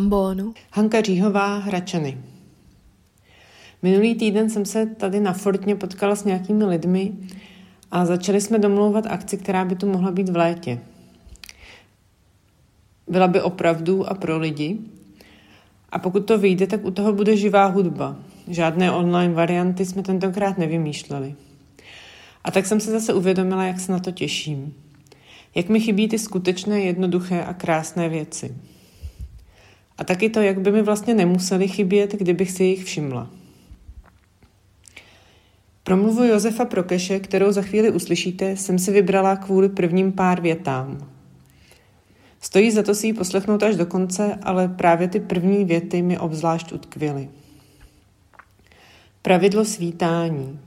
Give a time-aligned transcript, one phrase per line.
[0.00, 0.54] ambonu.
[0.72, 2.18] Hanka Říhová, Hračany.
[3.82, 7.12] Minulý týden jsem se tady na Fortně potkala s nějakými lidmi
[7.90, 10.80] a začali jsme domlouvat akci, která by tu mohla být v létě.
[13.08, 14.78] Byla by opravdu a pro lidi.
[15.92, 18.16] A pokud to vyjde, tak u toho bude živá hudba.
[18.48, 21.34] Žádné online varianty jsme tentokrát nevymýšleli.
[22.44, 24.74] A tak jsem se zase uvědomila, jak se na to těším.
[25.54, 28.54] Jak mi chybí ty skutečné, jednoduché a krásné věci.
[30.00, 33.30] A taky to, jak by mi vlastně nemuseli chybět, kdybych si jich všimla.
[35.84, 41.08] Promluvu Josefa Prokeše, kterou za chvíli uslyšíte, jsem si vybrala kvůli prvním pár větám.
[42.40, 46.18] Stojí za to si ji poslechnout až do konce, ale právě ty první věty mi
[46.18, 47.28] obzvlášť utkvěly.
[49.22, 50.58] Pravidlo svítání.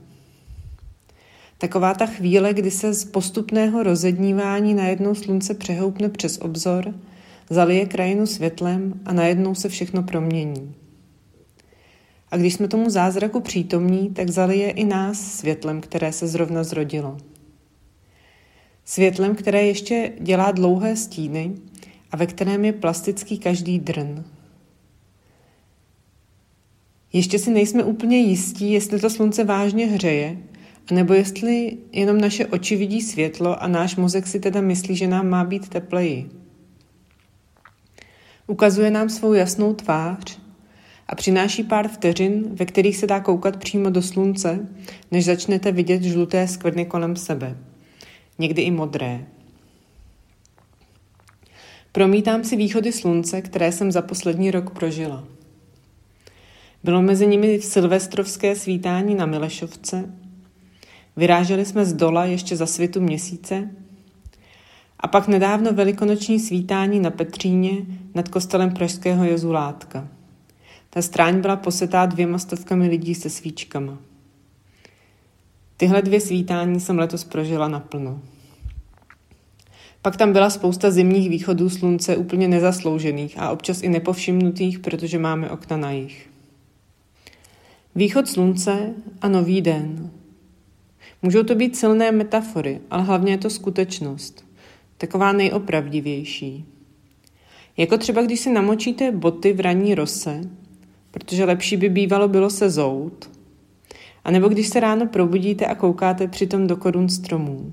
[1.58, 6.94] Taková ta chvíle, kdy se z postupného rozednívání najednou slunce přehoupne přes obzor,
[7.50, 10.74] zalije krajinu světlem a najednou se všechno promění.
[12.30, 17.16] A když jsme tomu zázraku přítomní, tak zalije i nás světlem, které se zrovna zrodilo.
[18.84, 21.52] Světlem, které ještě dělá dlouhé stíny
[22.10, 24.24] a ve kterém je plastický každý drn.
[27.12, 30.38] Ještě si nejsme úplně jistí, jestli to slunce vážně hřeje,
[30.90, 35.28] nebo jestli jenom naše oči vidí světlo a náš mozek si teda myslí, že nám
[35.28, 36.43] má být tepleji.
[38.46, 40.38] Ukazuje nám svou jasnou tvář
[41.08, 44.68] a přináší pár vteřin, ve kterých se dá koukat přímo do slunce,
[45.10, 47.56] než začnete vidět žluté skvrny kolem sebe.
[48.38, 49.26] Někdy i modré.
[51.92, 55.24] Promítám si východy slunce, které jsem za poslední rok prožila.
[56.84, 60.14] Bylo mezi nimi silvestrovské svítání na Milešovce,
[61.16, 63.70] vyráželi jsme z dola ještě za svitu měsíce
[65.00, 67.72] a pak nedávno velikonoční svítání na Petříně
[68.14, 70.08] nad kostelem pražského Jozulátka.
[70.90, 73.98] Ta stráň byla posetá dvěma stovkami lidí se svíčkama.
[75.76, 78.20] Tyhle dvě svítání jsem letos prožila naplno.
[80.02, 85.50] Pak tam byla spousta zimních východů slunce úplně nezasloužených a občas i nepovšimnutých, protože máme
[85.50, 86.30] okna na jich.
[87.94, 90.10] Východ slunce a nový den.
[91.22, 94.43] Můžou to být silné metafory, ale hlavně je to skutečnost.
[95.04, 96.64] Taková nejopravdivější.
[97.76, 100.40] Jako třeba, když si namočíte boty v ranní rose,
[101.10, 103.30] protože lepší by bývalo bylo se zout,
[104.24, 107.72] a nebo když se ráno probudíte a koukáte přitom do korun stromů.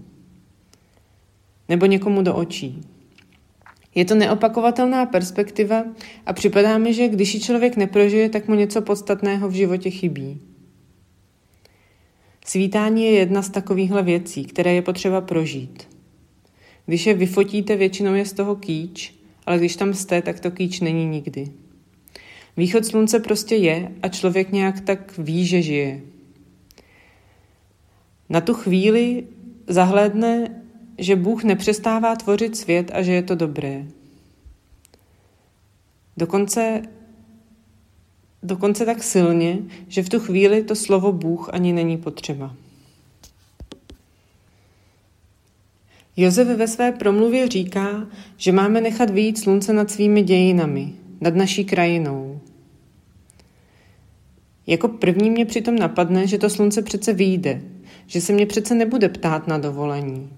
[1.69, 2.81] Nebo někomu do očí.
[3.95, 5.83] Je to neopakovatelná perspektiva
[6.25, 10.41] a připadá mi, že když ji člověk neprožije, tak mu něco podstatného v životě chybí.
[12.45, 15.90] Svítání je jedna z takovýchhle věcí, které je potřeba prožít.
[16.91, 19.13] Když je vyfotíte, většinou je z toho kýč,
[19.45, 21.51] ale když tam jste, tak to kýč není nikdy.
[22.57, 26.01] Východ slunce prostě je a člověk nějak tak ví, že žije.
[28.29, 29.27] Na tu chvíli
[29.67, 30.63] zahlédne,
[30.97, 33.85] že Bůh nepřestává tvořit svět a že je to dobré.
[36.17, 36.81] Dokonce,
[38.43, 42.55] dokonce tak silně, že v tu chvíli to slovo Bůh ani není potřeba.
[46.17, 48.07] Josef ve své promluvě říká,
[48.37, 52.39] že máme nechat vyjít slunce nad svými dějinami, nad naší krajinou.
[54.67, 57.61] Jako první mě přitom napadne, že to slunce přece vyjde,
[58.07, 60.29] že se mě přece nebude ptát na dovolení.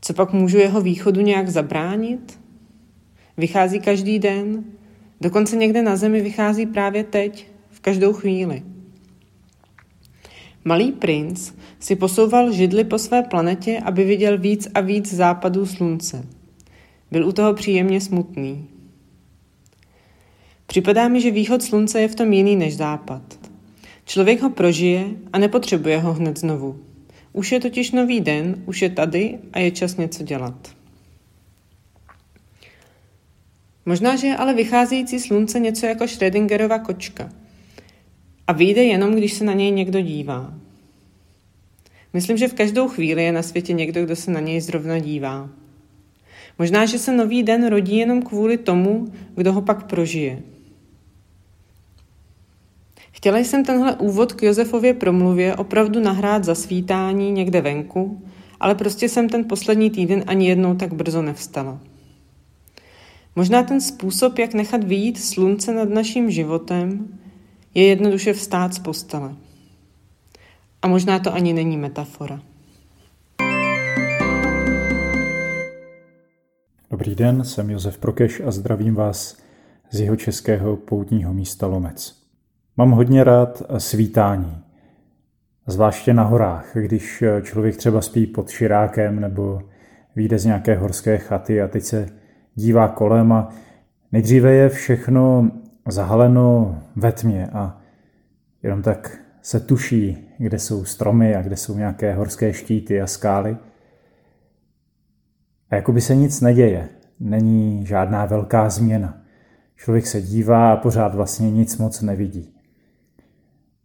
[0.00, 2.38] Co pak můžu jeho východu nějak zabránit?
[3.36, 4.64] Vychází každý den,
[5.20, 8.62] dokonce někde na zemi vychází právě teď, v každou chvíli.
[10.64, 16.26] Malý princ si posouval židli po své planetě, aby viděl víc a víc západů slunce.
[17.10, 18.68] Byl u toho příjemně smutný.
[20.66, 23.22] Připadá mi, že východ slunce je v tom jiný než západ.
[24.04, 26.80] Člověk ho prožije a nepotřebuje ho hned znovu.
[27.32, 30.68] Už je totiž nový den, už je tady a je čas něco dělat.
[33.86, 37.28] Možná, že ale vycházející slunce něco jako Schrödingerova kočka.
[38.46, 40.54] A vyjde jenom, když se na něj někdo dívá.
[42.12, 45.48] Myslím, že v každou chvíli je na světě někdo, kdo se na něj zrovna dívá.
[46.58, 50.42] Možná, že se nový den rodí jenom kvůli tomu, kdo ho pak prožije.
[53.12, 58.22] Chtěla jsem tenhle úvod k Josefově promluvě opravdu nahrát za svítání někde venku,
[58.60, 61.80] ale prostě jsem ten poslední týden ani jednou tak brzo nevstala.
[63.36, 67.08] Možná ten způsob, jak nechat vyjít slunce nad naším životem,
[67.74, 69.34] je jednoduše vstát z postele.
[70.82, 72.40] A možná to ani není metafora.
[76.90, 79.36] Dobrý den, jsem Josef Prokeš a zdravím vás
[79.90, 82.22] z jeho českého poutního místa Lomec.
[82.76, 84.58] Mám hodně rád svítání,
[85.66, 89.62] zvláště na horách, když člověk třeba spí pod širákem nebo
[90.16, 92.08] vyjde z nějaké horské chaty a teď se
[92.54, 93.48] dívá kolem a
[94.12, 95.50] nejdříve je všechno
[95.86, 97.80] zahaleno ve tmě a
[98.62, 103.56] jenom tak se tuší, kde jsou stromy a kde jsou nějaké horské štíty a skály–
[105.72, 106.88] a jako by se nic neděje.
[107.20, 109.18] Není žádná velká změna.
[109.76, 112.54] Člověk se dívá a pořád vlastně nic moc nevidí.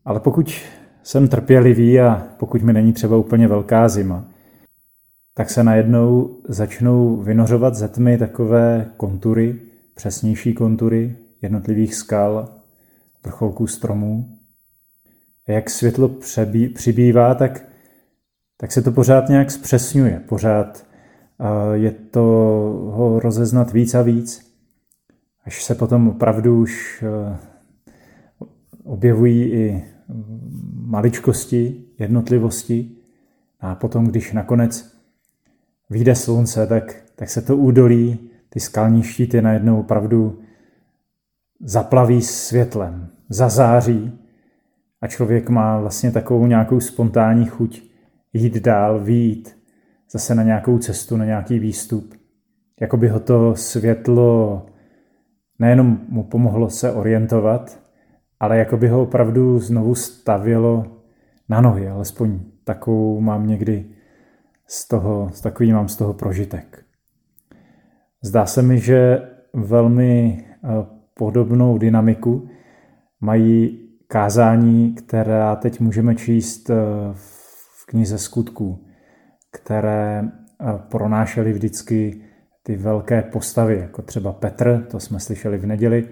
[0.06, 0.62] Ale pokud
[1.04, 4.26] jsem trpělivý a pokud mi není třeba úplně velká zima,
[5.34, 9.60] tak se najednou začnou vynořovat ze tmy takové kontury,
[9.96, 12.50] přesnější kontury jednotlivých skal,
[13.24, 14.38] vrcholků stromů.
[15.48, 17.66] A jak světlo přebí, přibývá, tak,
[18.58, 20.88] tak se to pořád nějak zpřesňuje, pořád
[21.74, 22.22] je to
[22.94, 24.52] ho rozeznat víc a víc,
[25.46, 27.04] až se potom opravdu už
[28.84, 29.84] objevují i
[30.74, 32.92] maličkosti, jednotlivosti
[33.60, 34.98] a potom, když nakonec
[35.90, 38.20] vyjde slunce, tak, tak se to údolí,
[38.50, 40.40] ty skalní štíty najednou opravdu
[41.60, 44.20] zaplaví světlem, zazáří
[45.02, 47.84] a člověk má vlastně takovou nějakou spontánní chuť
[48.34, 49.58] jít dál, výjít,
[50.12, 52.14] zase na nějakou cestu, na nějaký výstup.
[52.82, 54.66] Jako by ho to světlo
[55.60, 57.80] nejenom mu pomohlo se orientovat,
[58.40, 60.86] ale jako by ho opravdu znovu stavilo
[61.50, 63.86] na nohy, alespoň takovou mám někdy
[64.68, 66.84] z toho, z takový mám z toho prožitek.
[68.22, 69.22] Zdá se mi, že
[69.54, 72.50] velmi eh, podobnou dynamiku
[73.22, 76.76] mají kázání, která teď můžeme číst eh,
[77.14, 78.88] v knize skutků
[79.52, 82.22] které eh, pronášely vždycky
[82.64, 86.08] ty velké postavy, jako třeba Petr, to jsme slyšeli v neděli,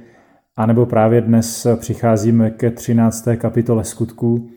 [0.57, 3.27] anebo právě dnes přicházíme ke 13.
[3.37, 4.49] kapitole skutků,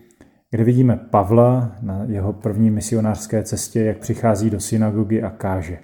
[0.51, 5.79] kde vidíme Pavla na jeho první misionářské cestě, jak přichází do synagogy a káže.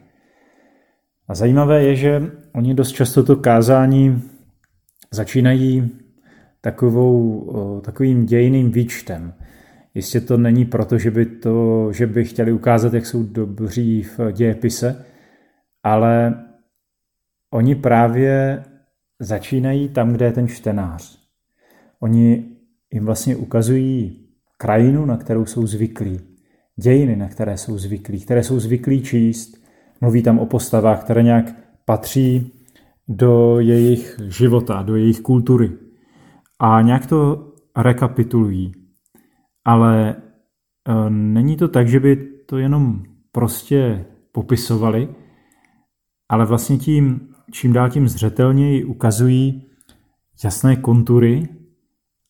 [1.28, 2.22] A zajímavé je, že
[2.54, 4.22] oni dost často to kázání
[5.14, 5.90] začínají
[6.60, 9.34] takovou, takovým dějným výčtem.
[9.94, 14.32] Jistě to není proto, že by, to, že by chtěli ukázat, jak jsou dobří v
[14.32, 15.04] dějepise,
[15.82, 16.44] ale
[17.50, 18.64] oni právě
[19.20, 21.18] začínají tam, kde je ten čtenář.
[22.00, 22.44] Oni
[22.92, 24.20] jim vlastně ukazují
[24.58, 26.20] krajinu, na kterou jsou zvyklí,
[26.76, 29.64] dějiny, na které jsou zvyklí, které jsou zvyklí číst.
[30.00, 32.52] Mluví tam o postavách, které nějak patří
[33.08, 35.72] do jejich života, do jejich kultury.
[36.58, 38.72] A nějak to rekapitulují.
[39.64, 42.16] Ale e, není to tak, že by
[42.46, 43.02] to jenom
[43.32, 45.08] prostě popisovali,
[46.28, 49.66] ale vlastně tím, čím dál tím zřetelněji ukazují
[50.44, 51.48] jasné kontury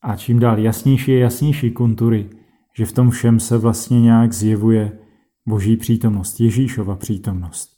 [0.03, 2.31] a čím dál jasnější a jasnější kontury,
[2.77, 4.98] že v tom všem se vlastně nějak zjevuje
[5.46, 7.73] boží přítomnost, Ježíšova přítomnost.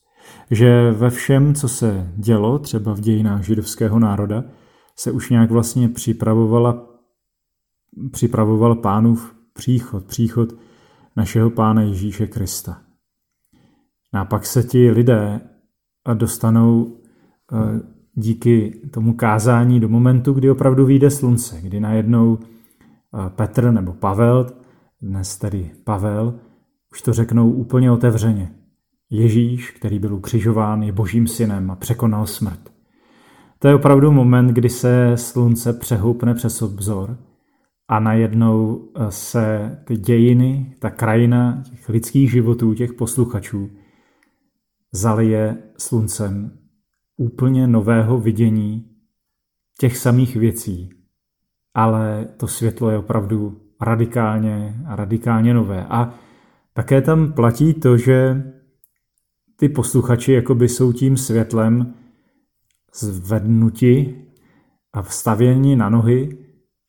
[0.50, 4.45] Že ve všem, co se dělo, třeba v dějinách židovského národa,
[4.97, 6.87] se už nějak vlastně připravovala,
[8.12, 10.49] připravoval pánův příchod, příchod
[11.16, 12.83] našeho Pána Ježíše Krista.
[14.12, 15.40] A pak se ti lidé
[16.14, 16.97] dostanou
[17.52, 17.80] eh,
[18.14, 24.47] díky tomu kázání do momentu, kdy opravdu vyjde slunce, kdy najednou eh, Petr nebo Pavel,
[25.02, 26.35] dnes tedy Pavel,
[26.92, 28.55] už to řeknou úplně otevřeně.
[29.10, 32.72] Ježíš, který byl ukřižován, je božím synem a překonal smrt.
[33.58, 37.18] To je opravdu moment, kdy se slunce přehoupne přes obzor
[37.88, 43.70] a najednou eh, se ty dějiny, ta krajina těch lidských životů, těch posluchačů
[44.92, 46.58] zalije sluncem
[47.16, 48.90] úplně nového vidění
[49.78, 50.90] těch samých věcí,
[51.75, 55.86] ale to světlo je opravdu radikálně, radikálně nové.
[55.86, 56.14] A
[56.72, 58.42] také tam platí to, že
[59.56, 61.94] ty posluchači jakoby jsou tím světlem
[62.94, 64.22] zvednuti
[64.92, 66.38] a vstavěni na nohy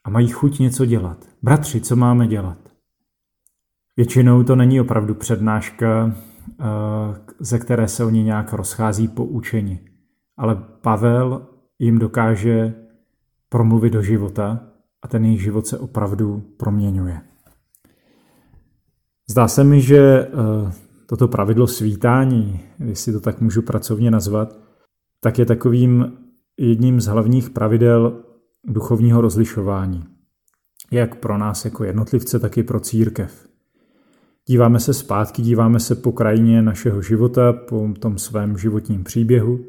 [0.03, 1.25] a mají chuť něco dělat.
[1.41, 2.57] Bratři, co máme dělat?
[3.97, 6.15] Většinou to není opravdu přednáška,
[6.59, 6.63] eh,
[7.39, 9.79] ze které se oni nějak rozchází po učení.
[10.37, 11.47] Ale Pavel
[11.79, 12.73] jim dokáže
[13.49, 14.59] promluvit do života
[15.01, 17.21] a ten jejich život se opravdu proměňuje.
[19.29, 24.59] Zdá se mi, že eh, toto pravidlo svítání, jestli to tak můžu pracovně nazvat,
[25.21, 26.13] tak je takovým
[26.57, 28.23] jedním z hlavních pravidel
[28.67, 30.03] duchovního rozlišování,
[30.91, 33.47] jak pro nás jako jednotlivce, tak i pro církev.
[34.49, 39.59] Díváme se zpátky, díváme se po krajině našeho života, po tom svém životním příběhu.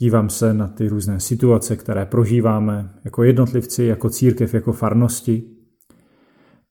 [0.00, 5.42] Dívám se na ty různé situace, které prožíváme jako jednotlivci, jako církev, jako farnosti.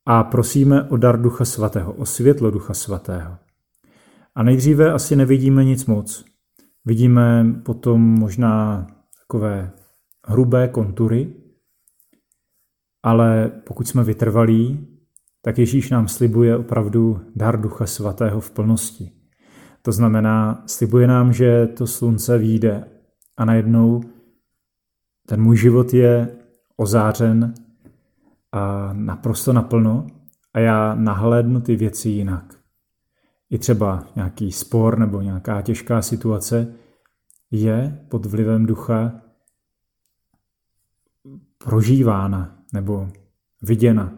[0.06, 3.38] A prosíme o dar Ducha Svatého, o světlo Ducha Svatého.
[4.36, 6.26] A nejdříve asi nevidíme nic moc.
[6.86, 8.88] Vidíme potom možná
[9.20, 9.72] takové
[10.28, 11.34] hrubé kontury,
[13.04, 14.88] ale pokud jsme vytrvalí,
[15.42, 19.12] tak Ježíš nám slibuje opravdu dar Ducha Svatého v plnosti.
[19.82, 22.86] To znamená, slibuje nám, že to slunce vyjde
[23.38, 24.02] a najednou
[25.28, 26.38] ten můj život je
[26.78, 27.54] ozářen
[28.52, 30.08] a naprosto naplno
[30.54, 32.61] a já nahlédnu ty věci jinak.
[33.52, 36.74] I třeba nějaký spor nebo nějaká těžká situace
[37.52, 39.22] je pod vlivem ducha
[41.58, 43.08] prožívána nebo
[43.62, 44.14] viděna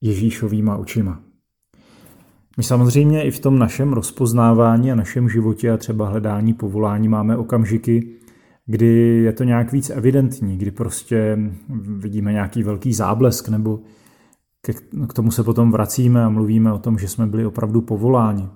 [0.00, 1.22] Ježíšovýma očima.
[2.56, 7.36] My samozřejmě i v tom našem rozpoznávání a našem životě a třeba hledání povolání máme
[7.36, 8.16] okamžiky,
[8.66, 8.86] kdy
[9.24, 11.38] je to nějak víc evidentní, kdy prostě
[11.98, 13.80] vidíme nějaký velký záblesk nebo
[15.08, 18.48] k tomu se potom vracíme a mluvíme o tom, že jsme byli opravdu povoláni.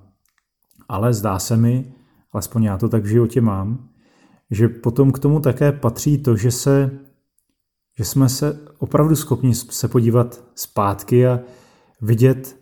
[0.89, 1.95] Ale zdá se mi,
[2.33, 3.89] alespoň já to tak v životě mám,
[4.51, 6.91] že potom k tomu také patří to, že se
[7.99, 11.41] že jsme se opravdu schopni se podívat zpátky a
[12.01, 12.59] vidět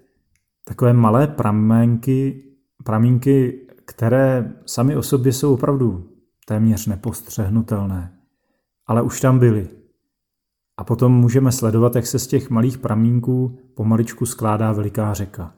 [0.64, 2.44] takové malé pramenky,
[2.84, 6.10] pramínky, které sami o sobě jsou opravdu
[6.46, 8.18] téměř nepostřehnutelné,
[8.86, 9.68] ale už tam byly.
[10.76, 15.54] A potom můžeme sledovat, jak se z těch malých pramínků pomaličku skládá veliká řeka.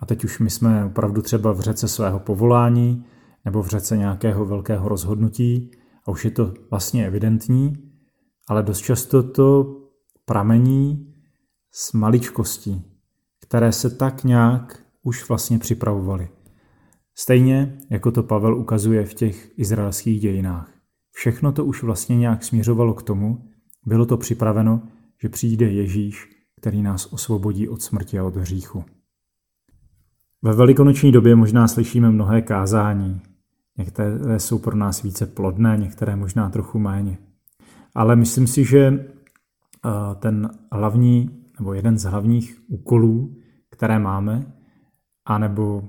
[0.00, 3.04] A teď už my jsme opravdu třeba v řece svého povolání
[3.44, 5.70] nebo v řece nějakého velkého rozhodnutí
[6.04, 7.72] a už je to vlastně evidentní,
[8.48, 9.76] ale dost často to
[10.24, 11.14] pramení
[11.72, 12.84] z maličkostí,
[13.40, 16.28] které se tak nějak už vlastně připravovaly.
[17.14, 20.70] Stejně jako to Pavel ukazuje v těch izraelských dějinách.
[21.10, 23.51] Všechno to už vlastně nějak směřovalo k tomu,
[23.86, 24.82] bylo to připraveno,
[25.22, 26.28] že přijde Ježíš,
[26.60, 28.84] který nás osvobodí od smrti a od hříchu.
[30.42, 33.20] Ve velikonoční době možná slyšíme mnohé kázání.
[33.78, 37.18] Některé jsou pro nás více plodné, některé možná trochu méně.
[37.94, 43.36] Ale myslím si, že eh, ten hlavní, nebo jeden z hlavních úkolů,
[43.70, 44.52] které máme,
[45.24, 45.88] anebo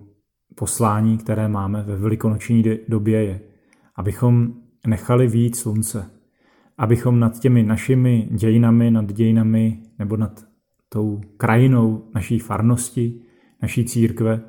[0.55, 3.41] poslání, které máme ve velikonoční době je,
[3.95, 4.53] abychom
[4.87, 6.09] nechali víc slunce,
[6.77, 10.45] abychom nad těmi našimi dějinami, nad dějinami nebo nad
[10.89, 13.21] tou krajinou naší farnosti,
[13.61, 14.41] naší církve,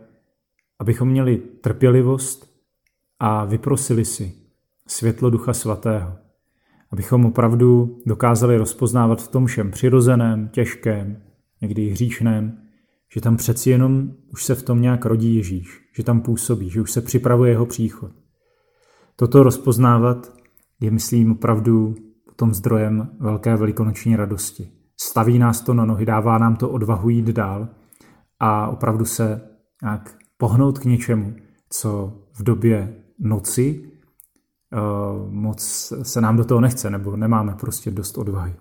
[0.78, 2.50] abychom měli trpělivost
[3.20, 4.34] a vyprosili si
[4.86, 6.24] světlo Ducha Svatého
[6.94, 11.22] abychom opravdu dokázali rozpoznávat v tom všem přirozeném, těžkém,
[11.60, 12.58] někdy i hříšném,
[13.14, 16.80] že tam přeci jenom už se v tom nějak rodí Ježíš, že tam působí, že
[16.80, 18.10] už se připravuje jeho příchod.
[19.16, 20.32] Toto rozpoznávat
[20.80, 21.94] je, myslím, opravdu
[22.36, 24.70] tom zdrojem velké velikonoční radosti.
[25.00, 27.68] Staví nás to na nohy, dává nám to odvahu jít dál
[28.40, 29.40] a opravdu se
[29.82, 31.36] nějak pohnout k něčemu,
[31.70, 33.94] co v době noci
[34.74, 38.54] Eh, moc se nám do toho nechce, nebo nemáme prostě dost odvahy.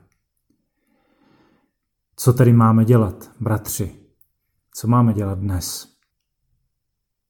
[2.16, 3.96] Co tedy máme dělat, bratři?
[4.74, 5.88] Co máme dělat dnes?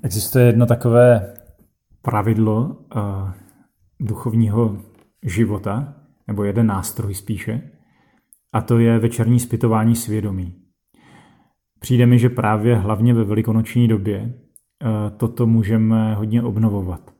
[0.03, 1.33] Existuje jedno takové
[2.01, 3.31] pravidlo uh,
[4.00, 4.77] duchovního
[5.21, 5.93] života,
[6.27, 7.62] nebo jeden nástroj spíše,
[8.53, 10.56] a to je večerní zpytování svědomí.
[11.80, 17.13] Přijde mi, že právě hlavně ve velikonoční době uh, toto můžeme hodně obnovovat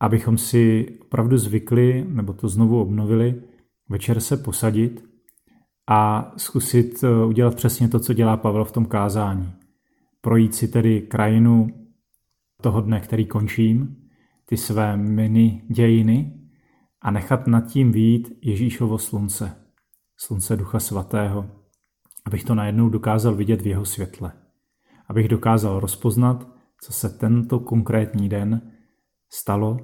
[0.00, 3.42] abychom si opravdu zvykli, nebo to znovu obnovili,
[3.88, 5.04] večer se posadit
[5.88, 9.52] a zkusit eh, udělat přesně to, co dělá Pavel v tom kázání.
[10.20, 11.68] Projít si tedy krajinu
[12.62, 13.96] toho dne, který končím,
[14.46, 16.34] ty své mini dějiny
[17.02, 19.56] a nechat nad tím vít Ježíšovo slunce,
[20.16, 21.50] slunce Ducha Svatého,
[22.26, 24.32] abych to najednou dokázal vidět v jeho světle.
[25.08, 26.48] Abych dokázal rozpoznat,
[26.80, 28.72] co se tento konkrétní den
[29.30, 29.76] stalo,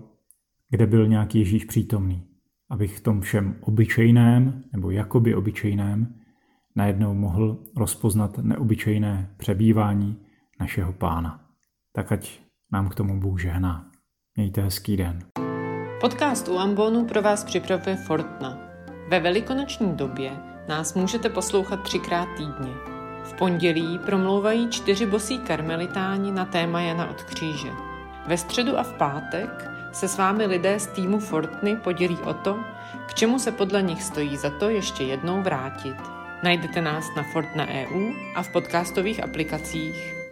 [0.71, 2.29] kde byl nějaký Ježíš přítomný,
[2.71, 6.15] abych v tom všem obyčejném nebo jakoby obyčejném
[6.77, 10.17] najednou mohl rozpoznat neobyčejné přebývání
[10.61, 11.47] našeho pána.
[11.93, 12.41] Tak ať
[12.73, 13.91] nám k tomu Bůh žehná.
[14.37, 15.19] Mějte hezký den.
[16.01, 18.59] Podcast u Ambonu pro vás připravuje Fortna.
[19.09, 20.33] Ve velikonoční době
[20.69, 22.73] nás můžete poslouchat třikrát týdně.
[23.25, 27.69] V pondělí promlouvají čtyři bosí karmelitáni na téma Jana od kříže.
[28.27, 32.59] Ve středu a v pátek se s vámi lidé z týmu Fortny podělí o to,
[33.07, 35.97] k čemu se podle nich stojí za to ještě jednou vrátit.
[36.43, 40.24] Najdete nás na Fortna.eu a v podcastových aplikacích.